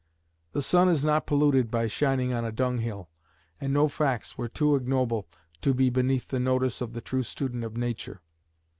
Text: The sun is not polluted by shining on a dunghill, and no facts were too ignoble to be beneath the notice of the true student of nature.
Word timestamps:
The 0.53 0.63
sun 0.63 0.89
is 0.89 1.05
not 1.05 1.27
polluted 1.27 1.69
by 1.69 1.85
shining 1.85 2.33
on 2.33 2.43
a 2.43 2.51
dunghill, 2.51 3.07
and 3.59 3.71
no 3.71 3.87
facts 3.87 4.35
were 4.35 4.47
too 4.47 4.73
ignoble 4.75 5.27
to 5.61 5.75
be 5.75 5.91
beneath 5.91 6.29
the 6.29 6.39
notice 6.39 6.81
of 6.81 6.93
the 6.93 7.01
true 7.01 7.21
student 7.21 7.63
of 7.63 7.77
nature. 7.77 8.19